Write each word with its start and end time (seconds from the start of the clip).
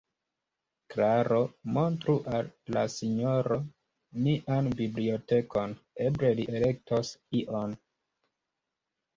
Klaro, 0.93 1.41
montru 1.75 2.15
al 2.37 2.49
la 2.77 2.83
sinjoro 2.93 3.57
nian 4.29 4.71
bibliotekon, 4.81 5.77
eble 6.09 6.33
li 6.41 6.47
elektos 6.63 7.13
ion. 7.43 7.79